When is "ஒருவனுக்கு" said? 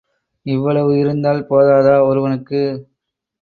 2.03-2.61